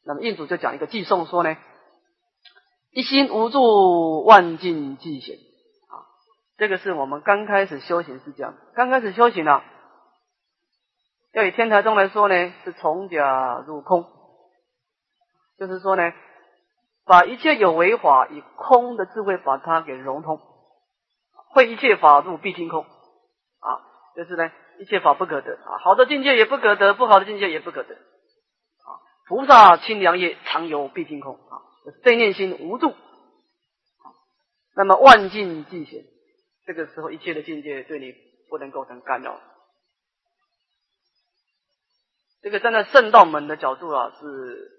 [0.05, 1.55] 那么印主就讲一个寄颂说呢，
[2.91, 5.35] 一心无助，万境寂显
[5.89, 6.03] 啊。
[6.57, 9.63] 这个是我们刚开始修行是这样，刚开始修行啊。
[11.33, 14.05] 要以天台宗来说呢，是从假入空，
[15.57, 16.11] 就是说呢，
[17.05, 20.41] 把一切有为法以空的智慧把它给融通，
[21.53, 23.79] 会一切法入毕竟空啊，
[24.17, 28.99] 就是呢，一切法不可得啊，好的境界也不可得，不好的境界也不可得啊。
[29.29, 31.63] 菩萨清凉业常有毕竟空啊，
[32.03, 32.93] 正念心无助，
[34.75, 36.03] 那么万境寂显，
[36.65, 38.13] 这个时候一切的境界对你
[38.49, 39.39] 不能构成干扰。
[42.41, 44.71] 这个站在圣道门的角度啊，是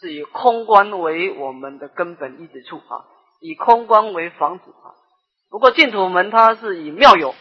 [0.00, 3.04] 是以空观为我们的根本依止处啊，
[3.40, 4.92] 以空观为房子啊。
[5.48, 7.34] 不过净土门它是以妙有，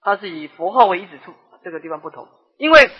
[0.00, 1.32] 它是以佛号为依止处，
[1.64, 2.28] 这个地方不同。
[2.58, 2.90] 因为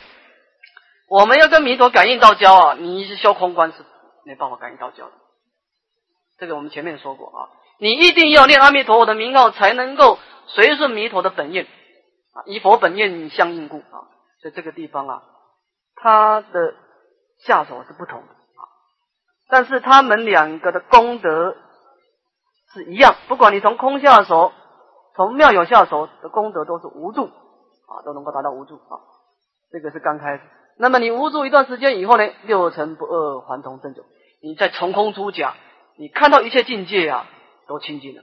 [1.09, 3.85] 我们要跟弥陀感应道交啊，你是修空观是
[4.27, 5.13] 没办法感应到教的。
[6.39, 7.49] 这个我们前面说过啊，
[7.79, 10.19] 你一定要念阿弥陀佛的名号，才能够
[10.49, 14.11] 随顺弥陀的本愿啊，以佛本愿相应故啊，
[14.43, 15.23] 在这个地方啊。
[15.95, 16.75] 他的
[17.47, 18.63] 下手是不同的啊，
[19.49, 21.57] 但是他们两个的功德
[22.75, 24.53] 是一样，不管你从空下手，
[25.15, 29.01] 从妙有下手的功德都是无助啊，都能够达到无助啊。
[29.73, 30.43] 这个是刚开始。
[30.79, 34.05] 那么你无助一段时间以后呢，六尘不二还同正九，
[34.47, 35.57] 你再从空出假，
[35.97, 37.29] 你看到一切境界啊，
[37.67, 38.23] 都清净了，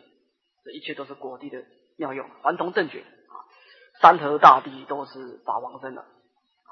[0.63, 1.65] 这一切都是果地的
[1.97, 3.35] 妙用，还同正觉啊，
[4.01, 6.05] 山河大地都是法王身的。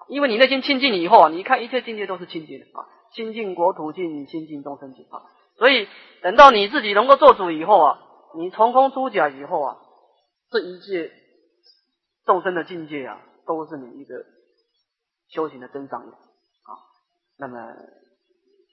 [0.08, 5.20] 因为你内心清净以后啊，你看一切境界都是清净的啊，清净国土净，清净众生净啊。
[5.58, 5.90] 所以
[6.22, 8.00] 等到你自己能够做主以后啊，
[8.38, 9.78] 你从空出假以后啊，
[10.50, 11.12] 这一切
[12.26, 14.16] 众生的境界啊，都是你一个
[15.28, 16.72] 修行的真上缘啊。
[17.38, 17.58] 那么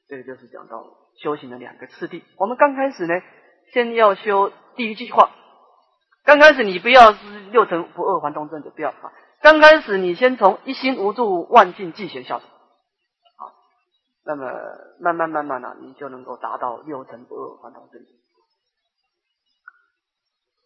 [0.09, 0.85] 这个就是讲到
[1.23, 2.25] 修行的两个次第。
[2.39, 3.15] 我们刚开始呢，
[3.73, 5.31] 先要修第一句话，
[6.25, 9.13] 刚开始你不要是六尘不二还同正就不要啊。
[9.43, 12.47] 刚开始，你先从一心无助、万境寂闲下手，
[13.37, 13.53] 好，
[14.25, 14.51] 那么
[14.99, 18.03] 慢慢慢慢呢，你就能够达到六尘不二还同正。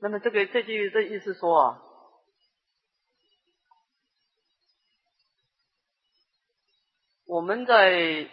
[0.00, 1.82] 那么这个这句这意思说啊，
[7.26, 8.28] 我们在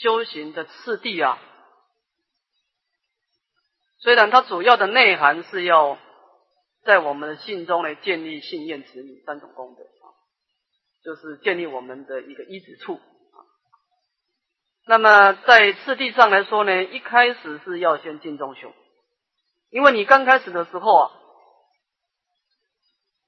[0.00, 1.38] 修行的次第啊，
[3.98, 5.98] 虽然它主要的内涵是要。
[6.82, 10.16] 在我们的信中呢，建立信愿子女三种功德啊，
[11.04, 13.44] 就是建立我们的一个依止处啊。
[14.86, 18.72] 那么在次第上来说呢，一开始是要先敬重修，
[19.68, 21.10] 因为你刚开始的时候啊，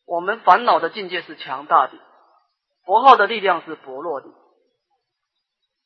[0.06, 1.92] 我们烦恼的境界是强大的，
[2.86, 4.28] 佛号的力量是薄弱的，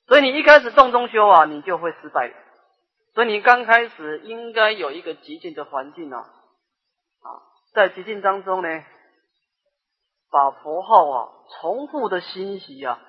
[0.07, 2.33] 所以你一开始动中修啊，你就会失败。
[3.15, 6.19] 所以你刚开始应该有一个极静的环境啊。
[6.19, 7.29] 啊
[7.73, 8.69] 在极境当中呢，
[10.31, 11.29] 把佛号啊
[11.61, 13.01] 重复的欣喜啊，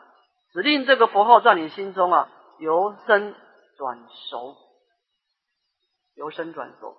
[0.51, 2.29] 指令这个佛号在你心中啊
[2.59, 3.35] 由生
[3.77, 4.55] 转熟，
[6.15, 6.97] 由生转熟，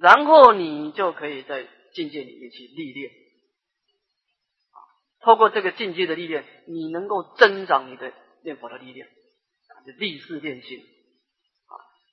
[0.00, 3.10] 然后你就可以在境界里面去历练，
[5.22, 8.12] 透过这个境界的历练，你能够增长你的
[8.42, 9.08] 念佛的力量，
[9.86, 11.72] 就立誓练心，啊，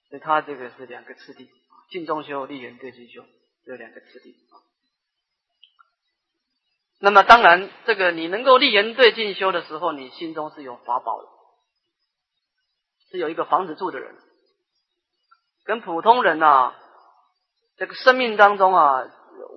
[0.10, 1.50] 所以它这个是两个次第，
[1.90, 3.24] 静中修，立言对心修。
[3.66, 4.56] 这两个次第啊，
[7.02, 11.28] 那么当然，这个你能够立言对进修的时候，你心中是有法宝的，
[13.12, 14.16] 是有一个房子住的人，
[15.66, 16.76] 跟普通人呐，
[17.76, 19.04] 这个生命当中啊，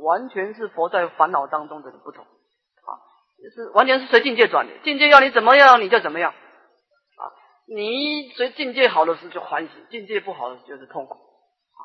[0.03, 2.27] 完全是活在烦恼当中的不同，
[3.49, 7.23] 是完全是随境界转的，境界要你怎么样你就怎么样啊，
[7.67, 11.15] 你随境界好的时候就欢喜，境界不好的就是痛苦。
[11.15, 11.81] 啊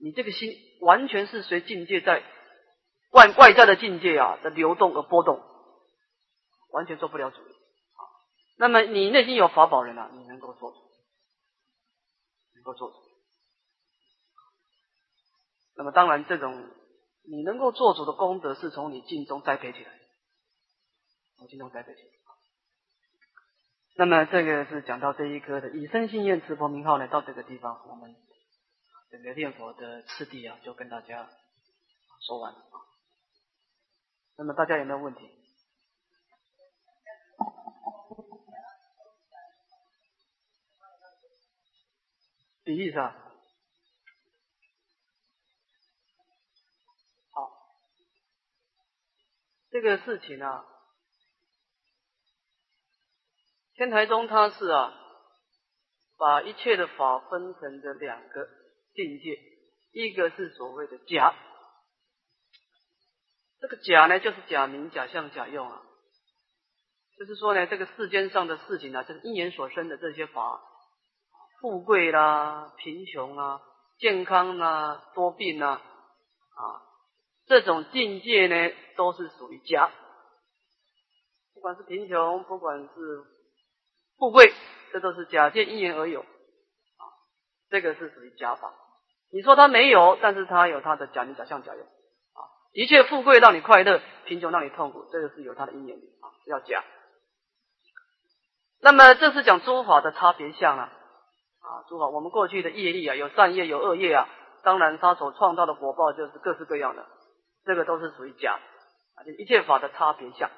[0.00, 0.50] 你这个心
[0.82, 2.22] 完全是随境界在
[3.12, 5.40] 外外在的境界啊的流动而波动，
[6.70, 7.36] 完全做不了主。
[7.40, 8.02] 啊
[8.58, 10.76] 那么你内心有法宝人啊，你能够做主，
[12.54, 12.96] 能够做主。
[15.76, 16.68] 那么当然，这种
[17.22, 19.90] 你能够做主的功德，是从你境中栽培起来，
[21.38, 22.08] 从境中栽培起来。
[23.96, 28.14] 那么这个是讲到这一颗的以身信愿持佛名号呢，到这个地方我们。
[29.10, 31.26] 整个念佛的次第啊，就跟大家
[32.20, 32.60] 说完啊。
[34.36, 35.26] 那么大家有没有问题？
[42.64, 43.14] 比例上，
[47.30, 47.50] 好，
[49.70, 50.66] 这个事情啊，
[53.78, 54.92] 天台宗它是啊，
[56.18, 58.48] 把一切的法分成的两个。
[58.92, 59.38] 境界，
[59.92, 61.32] 一个是所谓的假，
[63.60, 65.82] 这个假呢，就是假名、假象、假用啊。
[67.16, 70.60] 就是说呢，这个世间上的事情啊，就是因缘所生的这些法，
[71.60, 73.60] 富贵啦、贫穷啊、
[74.00, 76.82] 健康啊、多病啊，啊，
[77.46, 79.92] 这种境界呢，都是属于假。
[81.54, 82.88] 不管是贫穷，不管是
[84.18, 84.52] 富贵，
[84.92, 87.04] 这都是假借因缘而有，啊，
[87.70, 88.74] 这个是属于假法。
[89.30, 92.40] 你说他没有，但是他有他的假名、假象、假用啊。
[92.72, 96.84] 的确，富贵让你快乐，贫穷让你痛苦，这个是有他的因缘啊，要假。
[98.80, 100.92] 那么这是讲诸法的差别相啊
[101.60, 104.28] 啊，诸法我们过去的业力啊，有善业有恶业啊，
[104.62, 107.06] 当然他所创造的果报就是各式各样的，
[107.64, 108.58] 这个都是属于假
[109.14, 110.50] 啊，一切法的差别相。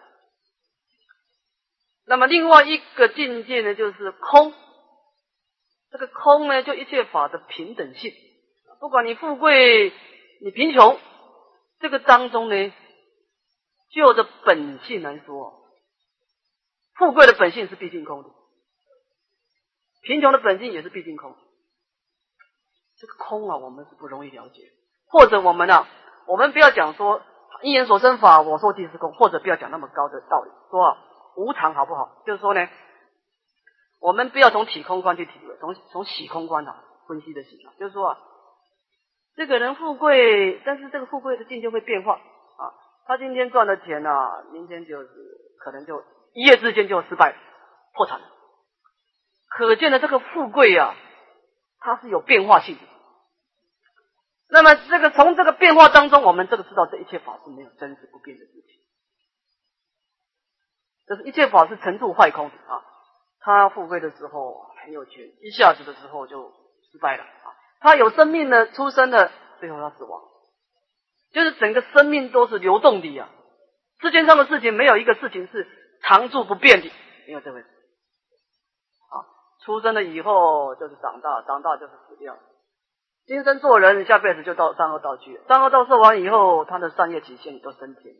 [2.10, 4.52] 那么另外一个境界呢，就是空，
[5.92, 8.12] 这个空呢，就一切法的平等性。
[8.80, 9.92] 不管你富贵，
[10.42, 10.98] 你贫穷，
[11.78, 12.72] 这个当中呢，
[13.92, 15.62] 就着本性来说，
[16.96, 18.28] 富贵的本性是毕竟空的，
[20.02, 21.36] 贫穷的本性也是毕竟空。
[22.98, 24.62] 这个空啊，我们是不容易了解。
[25.06, 25.86] 或者我们呢，
[26.26, 27.22] 我们不要讲说
[27.62, 30.98] 因缘所生法，我说即是空，或者不要讲那么高的道理，说
[31.36, 32.22] 无常好不好？
[32.26, 32.68] 就是说呢，
[34.00, 38.18] 我们不要从体空观去体会，从从喜空观啊分析的喜啊，就是说啊，
[39.36, 42.62] 这个人富贵，但是这个富贵的境界会变化啊，
[43.06, 45.08] 他今天赚的钱啊，明天就是
[45.62, 46.02] 可能就
[46.34, 47.34] 一夜之间就失败
[47.94, 48.20] 破产。
[49.48, 50.94] 可见的这个富贵啊，
[51.80, 52.82] 它是有变化性的。
[54.48, 58.79] 那么，这个从这个变化当中，我们这个知道这一切法是没有真实不变的事情。
[61.10, 62.86] 就是一切法是成住坏空啊。
[63.40, 66.52] 他富贵的时候很有钱，一下子的时候就
[66.92, 67.50] 失败了啊。
[67.80, 70.22] 他有生命呢，出生了，最后他死亡，
[71.32, 73.28] 就是整个生命都是流动的呀。
[74.00, 75.66] 世界上的事情没有一个事情是
[76.02, 76.92] 常住不变的，
[77.26, 77.66] 没有这回事。
[77.66, 79.26] 啊，
[79.64, 82.36] 出生了以后就是长大，长大就是死掉。
[83.26, 85.40] 今生做人，下辈子就到三恶道去。
[85.48, 88.14] 三恶道受完以后，他的善业体现都升天。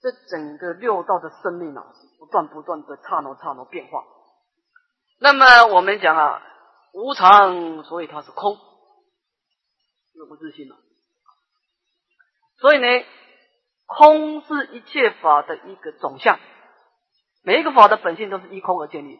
[0.00, 1.84] 这整个六道的生命啊，
[2.18, 4.04] 不断不断的刹那刹那变化。
[5.20, 6.42] 那么我们讲啊，
[6.92, 8.56] 无常，所以它是空，
[10.14, 10.76] 这不自信了。
[12.58, 12.86] 所以呢，
[13.86, 16.38] 空是一切法的一个总相，
[17.42, 19.18] 每一个法的本性都是依空而建立，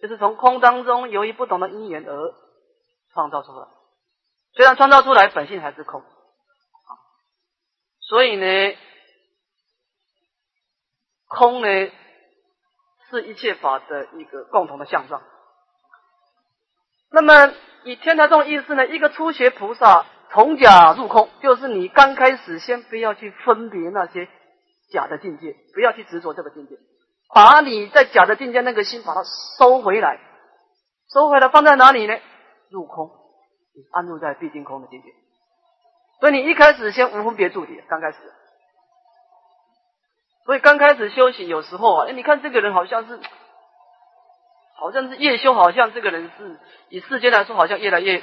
[0.00, 2.34] 就是从空当中由于不同的因缘而。
[3.14, 3.66] 创造出来，
[4.52, 6.04] 虽然创造出来本性还是空，
[8.00, 8.76] 所以呢，
[11.28, 11.68] 空呢
[13.10, 15.22] 是一切法的一个共同的相状。
[17.10, 17.54] 那么
[17.84, 24.28] 以天台这种意思呢，一个初学菩萨从假入空，就是你刚开始先不要去分别那些
[24.92, 26.76] 假的境界，不要去执着这个境界，
[27.34, 29.22] 把你在假的境界那个心把它
[29.58, 30.20] 收回来，
[31.10, 32.14] 收回来放在哪里呢？
[32.68, 33.10] 入空，
[33.92, 35.08] 安住在毕竟空的境界。
[36.20, 38.18] 所以你一开始先无分别住的，刚开始。
[40.48, 43.20] 所以刚开始修行，有时候啊，哎，你看这个人好像是，
[44.78, 48.22] 好像是越修，好像这个人是以世间来说，好像越来越，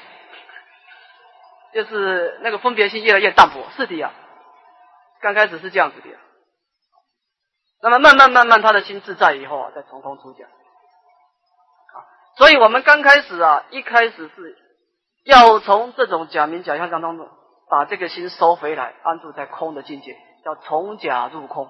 [1.71, 3.69] 就是那个分别心越来越淡薄。
[3.77, 4.11] 是的呀，
[5.21, 6.07] 刚开始是这样子的。
[7.83, 10.45] 那么慢慢慢慢，他的心自在以后啊，再从空出家。
[10.45, 12.01] 啊
[12.37, 14.57] 所以我们刚开始啊，一开始是
[15.25, 17.29] 要从这种假名假相当中，
[17.69, 21.69] 把这个心收回来，安住在空的境界，叫从假入空，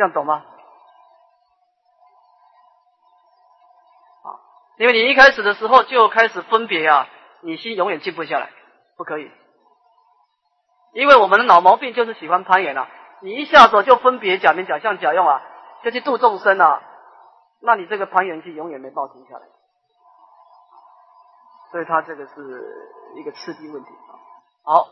[0.00, 0.42] 这样懂吗？
[4.24, 4.32] 啊，
[4.78, 7.06] 因为你一开始的时候就开始分别啊，
[7.42, 8.50] 你心永远静不下来，
[8.96, 9.30] 不可以，
[10.94, 12.88] 因为我们的脑毛病就是喜欢攀岩啊，
[13.20, 15.42] 你一下子就分别假名假相假用啊，
[15.84, 16.82] 就去度众生啊。
[17.60, 19.42] 那你这个攀岩机永远没报停下来，
[21.72, 22.32] 所以它这个是
[23.16, 24.16] 一个刺激问题啊。
[24.64, 24.88] 好，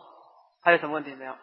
[0.61, 1.35] 还有什么问题没有？